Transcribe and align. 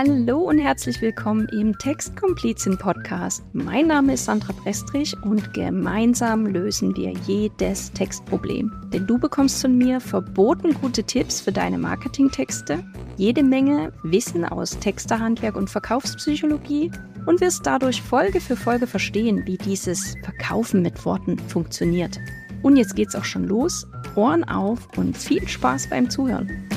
Hallo 0.00 0.42
und 0.42 0.60
herzlich 0.60 1.02
willkommen 1.02 1.48
im 1.48 1.76
Textkomplizin 1.76 2.78
Podcast. 2.78 3.42
Mein 3.52 3.88
Name 3.88 4.14
ist 4.14 4.26
Sandra 4.26 4.52
Prestrich 4.52 5.12
und 5.24 5.52
gemeinsam 5.52 6.46
lösen 6.46 6.96
wir 6.96 7.10
jedes 7.26 7.90
Textproblem. 7.94 8.70
Denn 8.92 9.08
du 9.08 9.18
bekommst 9.18 9.60
von 9.60 9.76
mir 9.76 10.00
verboten 10.00 10.72
gute 10.74 11.02
Tipps 11.02 11.40
für 11.40 11.50
deine 11.50 11.78
Marketingtexte, 11.78 12.78
jede 13.16 13.42
Menge 13.42 13.92
Wissen 14.04 14.44
aus 14.44 14.78
Texterhandwerk 14.78 15.56
und 15.56 15.68
Verkaufspsychologie 15.68 16.92
und 17.26 17.40
wirst 17.40 17.66
dadurch 17.66 18.00
Folge 18.00 18.40
für 18.40 18.54
Folge 18.54 18.86
verstehen, 18.86 19.44
wie 19.46 19.58
dieses 19.58 20.14
Verkaufen 20.22 20.80
mit 20.80 21.04
Worten 21.04 21.40
funktioniert. 21.40 22.20
Und 22.62 22.76
jetzt 22.76 22.94
geht's 22.94 23.16
auch 23.16 23.24
schon 23.24 23.48
los. 23.48 23.84
Ohren 24.14 24.44
auf 24.44 24.96
und 24.96 25.16
viel 25.16 25.48
Spaß 25.48 25.90
beim 25.90 26.08
Zuhören. 26.08 26.67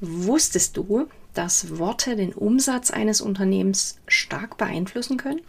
Wusstest 0.00 0.76
du, 0.76 1.08
dass 1.34 1.78
Worte 1.78 2.16
den 2.16 2.32
Umsatz 2.32 2.90
eines 2.90 3.20
Unternehmens 3.20 3.98
stark 4.06 4.56
beeinflussen 4.56 5.18
können? 5.18 5.42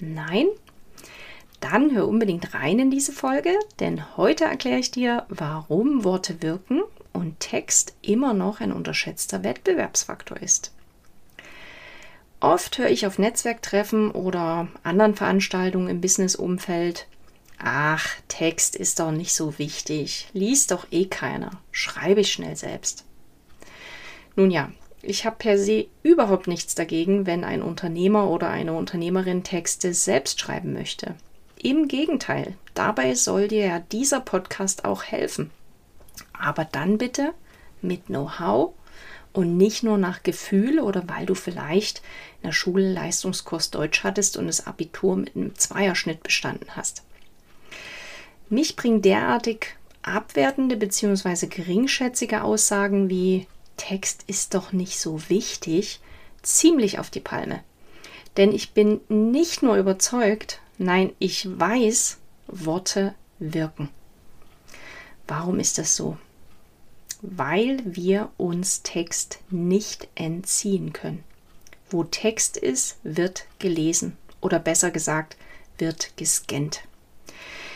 Nein? 0.00 0.46
Dann 1.60 1.94
hör 1.94 2.08
unbedingt 2.08 2.54
rein 2.54 2.80
in 2.80 2.90
diese 2.90 3.12
Folge, 3.12 3.56
denn 3.78 4.16
heute 4.16 4.44
erkläre 4.44 4.80
ich 4.80 4.90
dir, 4.90 5.26
warum 5.28 6.02
Worte 6.02 6.42
wirken 6.42 6.82
und 7.12 7.38
Text 7.38 7.94
immer 8.02 8.34
noch 8.34 8.60
ein 8.60 8.72
unterschätzter 8.72 9.44
Wettbewerbsfaktor 9.44 10.42
ist. 10.42 10.72
Oft 12.40 12.78
höre 12.78 12.90
ich 12.90 13.06
auf 13.06 13.20
Netzwerktreffen 13.20 14.10
oder 14.10 14.66
anderen 14.82 15.14
Veranstaltungen 15.14 15.88
im 15.88 16.00
Businessumfeld, 16.00 17.06
ach, 17.58 18.08
Text 18.26 18.74
ist 18.74 18.98
doch 18.98 19.12
nicht 19.12 19.32
so 19.32 19.60
wichtig, 19.60 20.28
liest 20.32 20.72
doch 20.72 20.88
eh 20.90 21.04
keiner, 21.04 21.52
schreibe 21.70 22.22
ich 22.22 22.32
schnell 22.32 22.56
selbst. 22.56 23.04
Nun 24.36 24.50
ja, 24.50 24.70
ich 25.02 25.26
habe 25.26 25.36
per 25.36 25.58
se 25.58 25.86
überhaupt 26.02 26.46
nichts 26.46 26.74
dagegen, 26.74 27.26
wenn 27.26 27.44
ein 27.44 27.62
Unternehmer 27.62 28.30
oder 28.30 28.48
eine 28.50 28.72
Unternehmerin 28.72 29.42
Texte 29.42 29.94
selbst 29.94 30.40
schreiben 30.40 30.72
möchte. 30.72 31.16
Im 31.60 31.88
Gegenteil, 31.88 32.56
dabei 32.74 33.14
soll 33.14 33.48
dir 33.48 33.66
ja 33.66 33.78
dieser 33.80 34.20
Podcast 34.20 34.84
auch 34.84 35.02
helfen. 35.02 35.50
Aber 36.38 36.64
dann 36.64 36.98
bitte 36.98 37.34
mit 37.80 38.06
Know-how 38.06 38.72
und 39.32 39.56
nicht 39.56 39.82
nur 39.82 39.98
nach 39.98 40.22
Gefühl 40.22 40.80
oder 40.80 41.08
weil 41.08 41.26
du 41.26 41.34
vielleicht 41.34 42.02
in 42.40 42.48
der 42.48 42.52
Schule 42.52 42.92
Leistungskurs 42.92 43.70
Deutsch 43.70 44.04
hattest 44.04 44.36
und 44.36 44.46
das 44.46 44.66
Abitur 44.66 45.16
mit 45.16 45.34
einem 45.34 45.54
Zweierschnitt 45.56 46.22
bestanden 46.22 46.76
hast. 46.76 47.02
Mich 48.48 48.76
bringen 48.76 49.02
derartig 49.02 49.76
abwertende 50.02 50.76
bzw. 50.76 51.46
geringschätzige 51.46 52.42
Aussagen 52.42 53.08
wie 53.08 53.46
Text 53.82 54.22
ist 54.28 54.54
doch 54.54 54.70
nicht 54.70 55.00
so 55.00 55.28
wichtig 55.28 55.98
ziemlich 56.40 57.00
auf 57.00 57.10
die 57.10 57.18
Palme. 57.18 57.64
Denn 58.36 58.52
ich 58.52 58.74
bin 58.74 59.00
nicht 59.08 59.64
nur 59.64 59.76
überzeugt, 59.76 60.60
nein, 60.78 61.12
ich 61.18 61.48
weiß, 61.58 62.18
Worte 62.46 63.16
wirken. 63.40 63.88
Warum 65.26 65.58
ist 65.58 65.78
das 65.78 65.96
so? 65.96 66.16
Weil 67.22 67.82
wir 67.84 68.30
uns 68.36 68.84
Text 68.84 69.40
nicht 69.50 70.06
entziehen 70.14 70.92
können. 70.92 71.24
Wo 71.90 72.04
Text 72.04 72.56
ist, 72.56 72.98
wird 73.02 73.46
gelesen 73.58 74.16
oder 74.40 74.60
besser 74.60 74.92
gesagt, 74.92 75.36
wird 75.78 76.16
gescannt. 76.16 76.82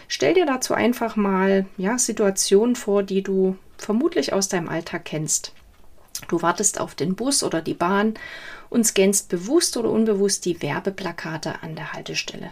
Stell 0.07 0.35
dir 0.35 0.47
dazu 0.47 0.73
einfach 0.73 1.17
mal 1.17 1.67
ja, 1.77 1.99
Situationen 1.99 2.77
vor, 2.77 3.03
die 3.03 3.25
du 3.25 3.59
vermutlich 3.77 4.33
aus 4.33 4.49
deinem 4.49 4.69
Alltag 4.69 5.05
kennst. 5.05 5.53
Du 6.29 6.43
wartest 6.43 6.81
auf 6.81 6.95
den 6.95 7.15
Bus 7.15 7.43
oder 7.43 7.63
die 7.63 7.75
Bahn 7.75 8.15
und 8.71 8.87
scannst 8.87 9.29
bewusst 9.29 9.77
oder 9.77 9.91
unbewusst 9.91 10.45
die 10.45 10.61
Werbeplakate 10.63 11.63
an 11.63 11.77
der 11.77 11.93
Haltestelle. 11.93 12.51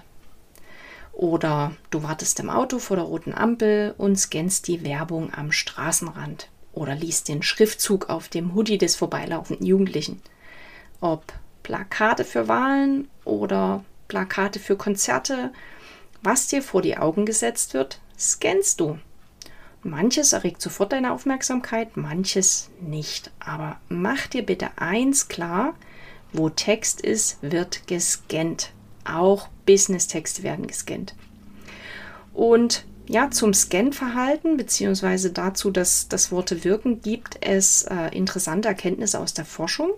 Oder 1.12 1.76
du 1.90 2.02
wartest 2.02 2.40
im 2.40 2.50
Auto 2.50 2.78
vor 2.78 2.96
der 2.96 3.06
roten 3.06 3.32
Ampel 3.34 3.94
und 3.98 4.16
scannst 4.16 4.66
die 4.66 4.84
Werbung 4.84 5.32
am 5.32 5.52
Straßenrand. 5.52 6.48
Oder 6.72 6.96
liest 6.96 7.28
den 7.28 7.42
Schriftzug 7.42 8.10
auf 8.10 8.28
dem 8.28 8.54
Hoodie 8.54 8.78
des 8.78 8.96
vorbeilaufenden 8.96 9.64
Jugendlichen. 9.64 10.20
Ob 11.00 11.32
Plakate 11.62 12.24
für 12.24 12.48
Wahlen 12.48 13.08
oder 13.24 13.84
Plakate 14.08 14.58
für 14.58 14.76
Konzerte, 14.76 15.52
was 16.22 16.48
dir 16.48 16.62
vor 16.62 16.82
die 16.82 16.96
Augen 16.96 17.26
gesetzt 17.26 17.74
wird, 17.74 18.00
scannst 18.18 18.80
du 18.80 18.98
Manches 19.84 20.32
erregt 20.32 20.62
sofort 20.62 20.92
deine 20.92 21.12
Aufmerksamkeit, 21.12 21.96
manches 21.96 22.70
nicht. 22.80 23.30
Aber 23.38 23.78
mach 23.88 24.26
dir 24.26 24.44
bitte 24.44 24.70
eins 24.76 25.28
klar, 25.28 25.74
wo 26.32 26.48
Text 26.48 27.00
ist, 27.00 27.38
wird 27.42 27.86
gescannt. 27.86 28.72
Auch 29.04 29.48
Business-Texte 29.66 30.42
werden 30.42 30.66
gescannt. 30.66 31.14
Und 32.32 32.84
ja, 33.06 33.30
zum 33.30 33.52
Scan-Verhalten 33.52 34.56
beziehungsweise 34.56 35.30
dazu, 35.30 35.70
dass 35.70 36.08
das 36.08 36.32
Worte 36.32 36.64
wirken, 36.64 37.02
gibt 37.02 37.36
es 37.40 37.82
äh, 37.82 38.08
interessante 38.16 38.68
Erkenntnisse 38.68 39.20
aus 39.20 39.34
der 39.34 39.44
Forschung. 39.44 39.90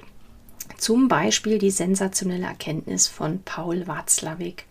Zum 0.76 1.06
Beispiel 1.06 1.58
die 1.58 1.70
sensationelle 1.70 2.46
Erkenntnis 2.46 3.06
von 3.06 3.42
Paul 3.44 3.86
Watzlawick. 3.86 4.64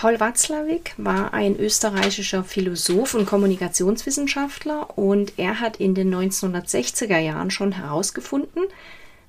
Paul 0.00 0.18
Watzlawick 0.18 0.94
war 0.96 1.34
ein 1.34 1.60
österreichischer 1.60 2.42
Philosoph 2.42 3.12
und 3.12 3.26
Kommunikationswissenschaftler 3.26 4.96
und 4.96 5.34
er 5.36 5.60
hat 5.60 5.76
in 5.76 5.94
den 5.94 6.10
1960er 6.14 7.18
Jahren 7.18 7.50
schon 7.50 7.72
herausgefunden, 7.72 8.62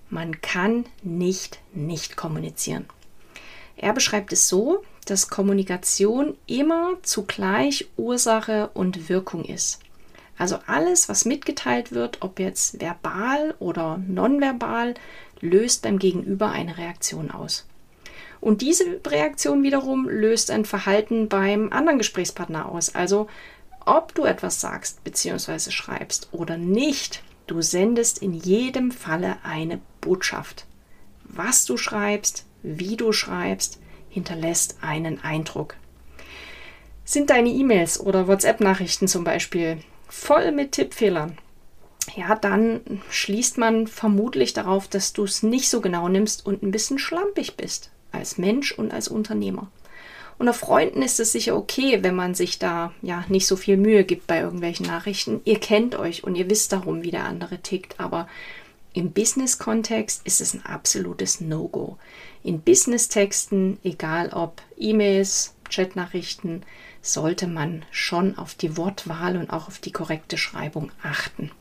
man 0.10 0.40
kann 0.40 0.86
nicht 1.04 1.60
nicht 1.74 2.16
kommunizieren. 2.16 2.86
Er 3.76 3.92
beschreibt 3.92 4.32
es 4.32 4.48
so, 4.48 4.82
dass 5.06 5.28
Kommunikation 5.28 6.38
immer 6.48 6.94
zugleich 7.02 7.90
Ursache 7.98 8.70
und 8.74 9.10
Wirkung 9.10 9.44
ist. 9.44 9.80
Also 10.38 10.58
alles, 10.68 11.10
was 11.10 11.26
mitgeteilt 11.26 11.92
wird, 11.92 12.20
ob 12.22 12.40
jetzt 12.40 12.80
verbal 12.80 13.56
oder 13.60 13.98
nonverbal, 14.08 14.94
löst 15.42 15.82
beim 15.82 16.00
Gegenüber 16.00 16.50
eine 16.50 16.78
Reaktion 16.78 17.30
aus. 17.30 17.66
Und 18.42 18.62
diese 18.62 19.00
Reaktion 19.06 19.62
wiederum 19.62 20.10
löst 20.10 20.50
ein 20.50 20.66
Verhalten 20.66 21.30
beim 21.30 21.72
anderen 21.72 22.00
Gesprächspartner 22.00 22.68
aus. 22.68 22.94
Also 22.96 23.28
ob 23.86 24.16
du 24.16 24.26
etwas 24.26 24.60
sagst 24.60 25.04
bzw. 25.04 25.70
schreibst 25.72 26.30
oder 26.32 26.58
nicht, 26.58 27.24
du 27.46 27.62
sendest 27.62 28.18
in 28.18 28.34
jedem 28.34 28.92
Falle 28.92 29.38
eine 29.44 29.80
Botschaft. 30.02 30.66
Was 31.24 31.66
du 31.66 31.78
schreibst, 31.78 32.46
wie 32.64 32.98
du 32.98 33.14
schreibst, 33.14 33.80
hinterlässt 34.10 34.78
einen 34.82 35.24
Eindruck. 35.24 35.76
Sind 37.06 37.30
deine 37.30 37.50
E-Mails 37.50 38.00
oder 38.00 38.28
WhatsApp-Nachrichten 38.28 39.08
zum 39.08 39.24
Beispiel 39.24 39.78
voll 40.08 40.52
mit 40.52 40.72
Tippfehlern? 40.72 41.38
Ja, 42.16 42.36
dann 42.36 43.02
schließt 43.12 43.60
man 43.60 43.86
vermutlich 43.86 44.54
darauf, 44.54 44.88
dass 44.88 45.14
du 45.14 45.24
es 45.24 45.44
nicht 45.44 45.70
so 45.70 45.80
genau 45.82 46.08
nimmst 46.08 46.46
und 46.46 46.64
ein 46.64 46.72
bisschen 46.72 46.98
schlampig 46.98 47.56
bist 47.56 47.92
als 48.12 48.38
Mensch 48.38 48.72
und 48.72 48.94
als 48.94 49.08
Unternehmer. 49.08 49.70
Unter 50.38 50.54
Freunden 50.54 51.04
ist 51.04 51.20
es 51.20 51.32
sicher 51.32 51.56
okay, 51.56 52.00
wenn 52.02 52.16
man 52.16 52.34
sich 52.34 52.58
da 52.58 52.94
ja 53.04 53.24
nicht 53.30 53.46
so 53.46 53.56
viel 53.56 53.78
Mühe 53.78 54.04
gibt 54.04 54.26
bei 54.26 54.40
irgendwelchen 54.40 54.88
Nachrichten. 54.88 55.42
Ihr 55.46 55.60
kennt 55.60 55.96
euch 55.96 56.24
und 56.24 56.36
ihr 56.36 56.50
wisst 56.50 56.74
darum, 56.74 57.04
wie 57.04 57.12
der 57.12 57.26
andere 57.26 57.60
tickt, 57.60 58.00
aber 58.00 58.28
im 58.94 59.12
Business-Kontext 59.12 60.26
ist 60.26 60.42
es 60.42 60.54
ein 60.54 60.66
absolutes 60.66 61.42
No-Go. 61.42 61.98
In 62.44 62.62
Business-Texten, 62.62 63.78
egal 63.84 64.30
ob 64.34 64.62
E-Mails, 64.78 65.54
Chatnachrichten, 65.70 66.64
sollte 67.04 67.48
man 67.48 67.86
schon 67.92 68.38
auf 68.38 68.56
die 68.56 68.76
Wortwahl 68.78 69.38
und 69.38 69.52
auch 69.52 69.68
auf 69.68 69.80
die 69.80 69.92
korrekte 69.92 70.38
Schreibung 70.38 70.92
achten 71.04 71.52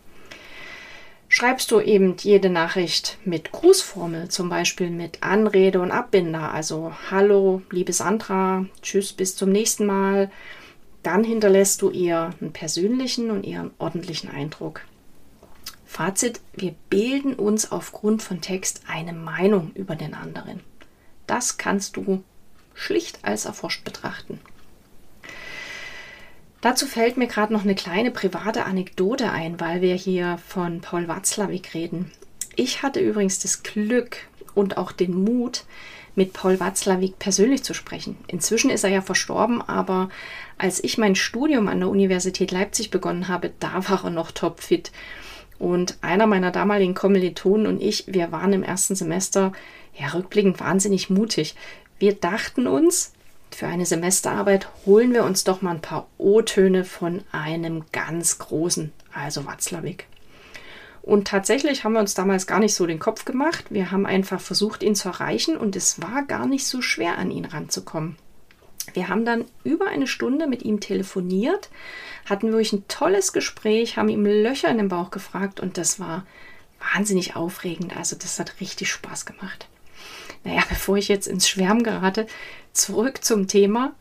schreibst 1.31 1.71
du 1.71 1.81
eben 1.81 2.17
jede 2.19 2.51
Nachricht 2.51 3.17
mit 3.25 3.53
Grußformel, 3.53 4.29
zum 4.29 4.49
Beispiel 4.49 4.91
mit 4.91 5.23
Anrede 5.23 5.81
und 5.81 5.93
Abbinder. 5.93 6.53
Also 6.53 6.93
Hallo, 7.11 7.63
liebe 7.71 7.93
Sandra, 7.93 8.67
tschüss, 8.83 9.13
bis 9.13 9.37
zum 9.37 9.51
nächsten 9.51 9.87
Mal. 9.87 10.31
Dann 11.05 11.25
hinterlässt 11.25 11.81
du 11.81 11.91
ihr 11.91 12.35
einen 12.41 12.53
persönlichen 12.53 13.31
und 13.31 13.47
ihren 13.47 13.71
ordentlichen 13.79 14.29
Eindruck. 14.29 14.83
Fazit, 15.87 16.41
wir 16.53 16.75
bilden 16.91 17.35
uns 17.35 17.71
aufgrund 17.71 18.23
von 18.23 18.41
Text 18.41 18.83
eine 18.89 19.13
Meinung 19.13 19.71
über 19.75 19.95
den 19.95 20.15
anderen. 20.15 20.61
Das 21.29 21.59
kannst 21.59 21.97
du 21.97 22.25
schlicht 22.75 23.21
als 23.23 23.45
erforscht 23.45 23.85
betrachten. 23.85 24.41
Dazu 26.61 26.87
fällt 26.87 27.17
mir 27.17 27.27
gerade 27.27 27.53
noch 27.53 27.65
eine 27.65 27.75
kleine 27.75 28.11
private 28.11 28.65
Anekdote 28.65 29.31
ein, 29.31 29.61
weil 29.61 29.81
wir 29.81 29.95
hier 29.95 30.39
von 30.47 30.81
Paul 30.81 31.09
Watzlawick 31.09 31.75
reden. 31.75 32.13
Ich 32.55 32.83
hatte 32.83 33.01
übrigens 33.01 33.39
das 33.39 33.63
Glück, 33.63 34.29
und 34.55 34.77
auch 34.77 34.93
den 34.93 35.15
Mut, 35.15 35.65
mit 36.17 36.33
Paul 36.33 36.59
Watzlawick 36.59 37.19
persönlich 37.19 37.63
zu 37.63 37.73
sprechen. 37.73 38.17
Inzwischen 38.27 38.71
ist 38.71 38.85
er 38.85 38.91
ja 38.91 39.01
verstorben, 39.01 39.63
aber 39.63 40.11
als 40.59 40.83
ich 40.83 40.99
mein 40.99 41.15
Studium 41.15 41.69
an 41.69 41.81
der 41.81 41.89
Universität 41.89 42.51
Leipzig 42.51 42.91
begonnen 42.91 43.29
habe, 43.29 43.53
da 43.61 43.89
war 43.89 44.05
er 44.05 44.11
noch 44.11 44.33
topfit. 44.33 44.91
Und 45.59 45.99
einer 46.01 46.27
meiner 46.27 46.51
damaligen 46.51 46.95
Kommilitonen 46.95 47.67
und 47.67 47.83
ich, 47.83 48.05
wir 48.07 48.33
waren 48.33 48.53
im 48.53 48.63
ersten 48.63 48.95
Semester 48.95 49.53
ja 49.95 50.09
rückblickend 50.09 50.59
wahnsinnig 50.59 51.11
mutig. 51.11 51.55
Wir 51.99 52.15
dachten 52.15 52.67
uns, 52.67 53.13
für 53.51 53.67
eine 53.67 53.87
Semesterarbeit 53.87 54.69
holen 54.87 55.13
wir 55.13 55.25
uns 55.25 55.45
doch 55.45 55.63
mal 55.63 55.73
ein 55.73 55.83
paar 55.83 56.07
O-Töne 56.19 56.85
von 56.85 57.23
einem 57.33 57.85
ganz 57.93 58.39
großen, 58.39 58.93
also 59.13 59.47
Watzlawick. 59.47 60.07
Und 61.03 61.29
tatsächlich 61.29 61.83
haben 61.83 61.95
wir 61.95 62.01
uns 62.01 62.15
damals 62.15 62.47
gar 62.47 62.61
nicht 62.61 62.75
so 62.75 62.87
den 62.87 62.99
Kopf 62.99 63.25
gemacht. 63.25 63.65
Wir 63.71 63.91
haben 63.91 64.07
einfach 64.07 64.41
versucht, 64.41 64.83
ihn 64.83 64.95
zu 64.95 65.09
erreichen 65.09 65.57
und 65.57 65.75
es 65.75 66.01
war 66.03 66.23
gar 66.23 66.47
nicht 66.47 66.67
so 66.67 66.83
schwer, 66.83 67.19
an 67.19 67.31
ihn 67.31 67.47
ranzukommen. 67.47 68.17
Wir 68.93 69.09
haben 69.09 69.25
dann 69.25 69.45
über 69.65 69.89
eine 69.89 70.07
Stunde 70.07 70.47
mit 70.47 70.63
ihm 70.63 70.81
telefoniert, 70.81 71.71
hatten 72.27 72.49
wirklich 72.49 72.73
ein 72.73 72.89
tolles 72.89 73.33
Gespräch, 73.33 73.97
haben 73.97 74.09
ihm 74.09 74.27
Löcher 74.27 74.69
in 74.69 74.79
den 74.79 74.89
Bauch 74.89 75.11
gefragt 75.11 75.61
und 75.61 75.79
das 75.79 76.01
war 76.01 76.27
wahnsinnig 76.95 77.37
aufregend. 77.37 77.97
Also 77.97 78.17
das 78.17 78.39
hat 78.39 78.61
richtig 78.61 78.91
Spaß 78.91 79.27
gemacht. 79.27 79.70
Naja, 80.45 80.63
bevor 80.69 80.97
ich 80.97 81.09
jetzt 81.09 81.27
ins 81.27 81.49
Schwärmen 81.49 81.83
gerate, 81.83 82.27
zurück 82.73 83.25
zum 83.25 83.49
Thema 83.49 83.93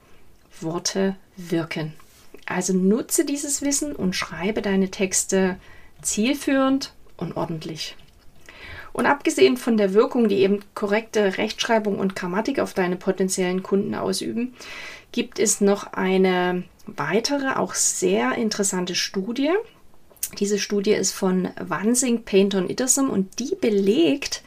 Worte 0.62 1.16
wirken. 1.38 1.94
Also 2.46 2.74
nutze 2.74 3.26
dieses 3.26 3.62
Wissen 3.62 3.96
und 3.96 4.16
schreibe 4.16 4.62
deine 4.62 4.90
Texte 4.90 5.58
zielführend 6.02 6.94
und 7.18 7.38
ordentlich. 7.38 7.96
Und 8.92 9.06
abgesehen 9.06 9.58
von 9.58 9.78
der 9.78 9.94
Wirkung, 9.94 10.28
die 10.30 10.40
eben 10.40 10.60
korrekte 10.74 11.38
Rechtschreibung 11.38 12.00
und 12.00 12.16
Grammatik 12.16 12.60
auf 12.60 12.74
deine 12.74 12.96
potenziellen 12.96 13.62
Kunden 13.62 13.94
ausüben, 13.94 14.56
gibt 15.12 15.40
es 15.40 15.62
noch 15.62 15.94
eine 15.94 16.64
weitere, 16.86 17.56
auch 17.56 17.76
sehr 17.76 18.36
interessante 18.36 18.96
Studie. 18.96 19.52
Diese 20.40 20.60
Studie 20.60 20.92
ist 20.92 21.12
von 21.12 21.50
Wansing, 21.60 22.24
Painter 22.24 22.60
und 22.60 22.70
Ittersom 22.70 23.10
und 23.10 23.40
die 23.40 23.56
belegt, 23.56 24.44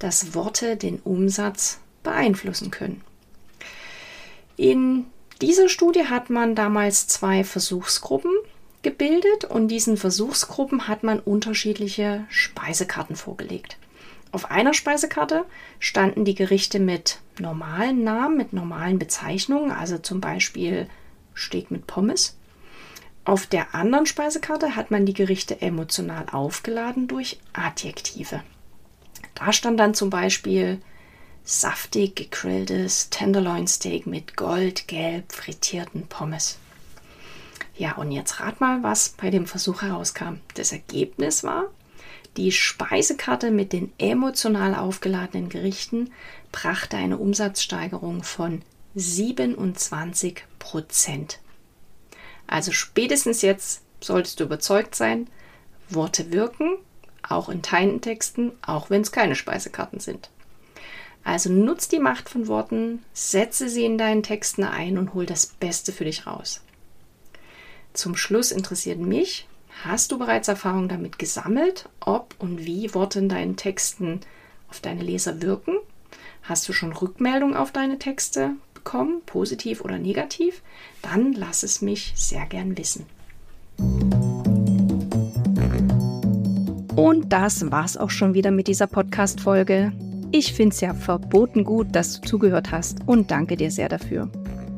dass 0.00 0.34
Worte 0.34 0.76
den 0.76 0.98
Umsatz 0.98 1.78
beeinflussen 2.02 2.72
können. 2.72 3.02
In 4.56 5.06
dieser 5.40 5.68
Studie 5.68 6.06
hat 6.06 6.28
man 6.28 6.54
damals 6.54 7.06
zwei 7.06 7.44
Versuchsgruppen 7.44 8.32
gebildet 8.82 9.44
und 9.44 9.68
diesen 9.68 9.96
Versuchsgruppen 9.96 10.88
hat 10.88 11.02
man 11.04 11.20
unterschiedliche 11.20 12.24
Speisekarten 12.28 13.14
vorgelegt. 13.14 13.78
Auf 14.32 14.50
einer 14.50 14.74
Speisekarte 14.74 15.44
standen 15.78 16.24
die 16.24 16.34
Gerichte 16.34 16.78
mit 16.78 17.18
normalen 17.38 18.04
Namen, 18.04 18.36
mit 18.36 18.52
normalen 18.52 18.98
Bezeichnungen, 18.98 19.72
also 19.72 19.98
zum 19.98 20.20
Beispiel 20.20 20.88
Steak 21.34 21.70
mit 21.70 21.86
Pommes. 21.86 22.36
Auf 23.24 23.46
der 23.46 23.74
anderen 23.74 24.06
Speisekarte 24.06 24.76
hat 24.76 24.90
man 24.90 25.04
die 25.04 25.14
Gerichte 25.14 25.60
emotional 25.60 26.26
aufgeladen 26.30 27.06
durch 27.08 27.38
Adjektive. 27.52 28.42
Da 29.40 29.54
stand 29.54 29.80
dann 29.80 29.94
zum 29.94 30.10
Beispiel 30.10 30.82
saftig 31.44 32.14
gegrilltes 32.14 33.08
Tenderloin 33.08 33.66
Steak 33.66 34.06
mit 34.06 34.36
goldgelb 34.36 35.32
frittierten 35.32 36.06
Pommes. 36.08 36.58
Ja, 37.74 37.96
und 37.96 38.12
jetzt 38.12 38.40
rat 38.40 38.60
mal, 38.60 38.82
was 38.82 39.08
bei 39.08 39.30
dem 39.30 39.46
Versuch 39.46 39.80
herauskam. 39.80 40.40
Das 40.56 40.72
Ergebnis 40.72 41.42
war, 41.42 41.70
die 42.36 42.52
Speisekarte 42.52 43.50
mit 43.50 43.72
den 43.72 43.90
emotional 43.96 44.74
aufgeladenen 44.74 45.48
Gerichten 45.48 46.12
brachte 46.52 46.98
eine 46.98 47.16
Umsatzsteigerung 47.16 48.22
von 48.22 48.60
27 48.94 50.44
Prozent. 50.58 51.38
Also 52.46 52.72
spätestens 52.72 53.40
jetzt 53.40 53.80
solltest 54.02 54.38
du 54.38 54.44
überzeugt 54.44 54.94
sein, 54.94 55.28
Worte 55.88 56.30
wirken, 56.30 56.76
auch 57.28 57.48
in 57.48 57.62
Texten, 57.62 58.52
auch 58.66 58.90
wenn 58.90 59.02
es 59.02 59.12
keine 59.12 59.34
Speisekarten 59.34 60.00
sind. 60.00 60.30
Also 61.24 61.50
nutz 61.50 61.88
die 61.88 61.98
Macht 61.98 62.28
von 62.28 62.48
Worten, 62.48 63.04
setze 63.12 63.68
sie 63.68 63.84
in 63.84 63.98
deinen 63.98 64.22
Texten 64.22 64.64
ein 64.64 64.98
und 64.98 65.14
hol 65.14 65.26
das 65.26 65.46
Beste 65.46 65.92
für 65.92 66.04
dich 66.04 66.26
raus. 66.26 66.62
Zum 67.92 68.16
Schluss 68.16 68.52
interessiert 68.52 68.98
mich, 68.98 69.46
hast 69.84 70.12
du 70.12 70.18
bereits 70.18 70.48
Erfahrung 70.48 70.88
damit 70.88 71.18
gesammelt, 71.18 71.88
ob 72.00 72.34
und 72.38 72.64
wie 72.64 72.94
Worte 72.94 73.18
in 73.18 73.28
deinen 73.28 73.56
Texten 73.56 74.20
auf 74.70 74.80
deine 74.80 75.02
Leser 75.02 75.42
wirken? 75.42 75.76
Hast 76.42 76.68
du 76.68 76.72
schon 76.72 76.92
Rückmeldung 76.92 77.54
auf 77.54 77.70
deine 77.70 77.98
Texte 77.98 78.52
bekommen, 78.72 79.20
positiv 79.26 79.82
oder 79.82 79.98
negativ? 79.98 80.62
Dann 81.02 81.32
lass 81.32 81.62
es 81.62 81.82
mich 81.82 82.12
sehr 82.16 82.46
gern 82.46 82.78
wissen. 82.78 83.06
Und 87.00 87.32
das 87.32 87.70
war's 87.70 87.96
auch 87.96 88.10
schon 88.10 88.34
wieder 88.34 88.50
mit 88.50 88.68
dieser 88.68 88.86
Podcast-Folge. 88.86 89.90
Ich 90.32 90.52
finde 90.52 90.74
es 90.74 90.82
ja 90.82 90.92
verboten 90.92 91.64
gut, 91.64 91.86
dass 91.92 92.20
du 92.20 92.28
zugehört 92.28 92.72
hast 92.72 92.98
und 93.06 93.30
danke 93.30 93.56
dir 93.56 93.70
sehr 93.70 93.88
dafür. 93.88 94.28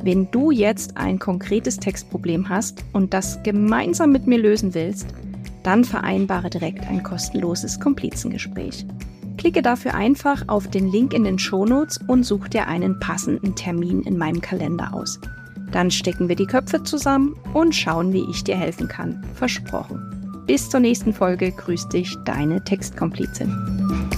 Wenn 0.04 0.30
du 0.30 0.52
jetzt 0.52 0.96
ein 0.96 1.18
konkretes 1.18 1.78
Textproblem 1.78 2.48
hast 2.48 2.84
und 2.92 3.12
das 3.12 3.42
gemeinsam 3.42 4.12
mit 4.12 4.28
mir 4.28 4.38
lösen 4.38 4.72
willst, 4.72 5.08
dann 5.64 5.82
vereinbare 5.82 6.48
direkt 6.48 6.86
ein 6.86 7.02
kostenloses 7.02 7.80
Komplizengespräch. 7.80 8.86
Klicke 9.36 9.60
dafür 9.60 9.94
einfach 9.94 10.44
auf 10.46 10.68
den 10.68 10.92
Link 10.92 11.14
in 11.14 11.24
den 11.24 11.40
Shownotes 11.40 11.98
und 12.06 12.22
such 12.22 12.46
dir 12.46 12.68
einen 12.68 13.00
passenden 13.00 13.56
Termin 13.56 14.02
in 14.02 14.16
meinem 14.16 14.40
Kalender 14.40 14.94
aus. 14.94 15.18
Dann 15.72 15.90
stecken 15.90 16.28
wir 16.28 16.36
die 16.36 16.46
Köpfe 16.46 16.84
zusammen 16.84 17.34
und 17.52 17.74
schauen, 17.74 18.12
wie 18.12 18.30
ich 18.30 18.44
dir 18.44 18.56
helfen 18.56 18.86
kann. 18.86 19.24
Versprochen. 19.34 20.21
Bis 20.46 20.68
zur 20.68 20.80
nächsten 20.80 21.12
Folge 21.12 21.52
grüßt 21.52 21.92
dich 21.92 22.16
deine 22.24 22.62
Textkomplizin. 22.64 24.10